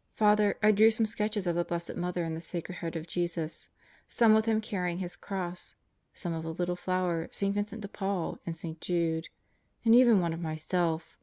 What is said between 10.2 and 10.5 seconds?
of